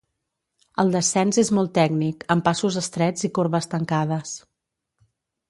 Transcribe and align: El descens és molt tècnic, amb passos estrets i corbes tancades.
El 0.83 0.93
descens 0.95 1.37
és 1.41 1.51
molt 1.57 1.71
tècnic, 1.75 2.25
amb 2.37 2.47
passos 2.49 2.79
estrets 2.83 3.29
i 3.31 3.33
corbes 3.37 3.71
tancades. 3.75 4.35